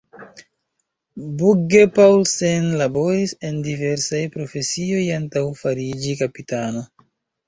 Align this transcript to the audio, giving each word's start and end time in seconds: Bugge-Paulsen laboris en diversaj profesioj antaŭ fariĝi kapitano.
Bugge-Paulsen 1.41 2.65
laboris 2.79 3.33
en 3.49 3.59
diversaj 3.67 4.21
profesioj 4.37 5.03
antaŭ 5.19 5.45
fariĝi 5.61 6.17
kapitano. 6.23 6.83